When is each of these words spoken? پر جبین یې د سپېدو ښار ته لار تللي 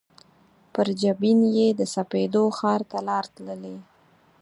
پر 0.73 0.87
جبین 1.01 1.39
یې 1.57 1.67
د 1.79 1.81
سپېدو 1.93 2.43
ښار 2.57 2.81
ته 2.91 2.97
لار 3.07 3.25
تللي 3.35 3.75